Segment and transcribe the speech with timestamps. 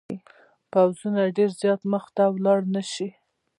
[0.71, 3.09] پوځونه ډېر زیات مخته ولاړ نه شي.